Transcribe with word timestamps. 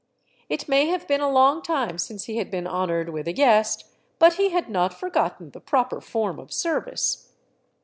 It 0.49 0.67
may 0.67 0.87
have 0.87 1.07
been 1.07 1.21
a 1.21 1.29
long 1.29 1.61
time 1.61 1.99
since 1.99 2.23
he 2.23 2.37
had 2.37 2.49
been 2.49 2.65
honored 2.65 3.09
with 3.09 3.27
a 3.27 3.33
guest, 3.33 3.85
but 4.17 4.33
he 4.33 4.49
had 4.49 4.67
not 4.67 4.99
forgotten 4.99 5.51
the 5.51 5.61
proper 5.61 6.01
form 6.01 6.39
of 6.39 6.51
service. 6.51 7.33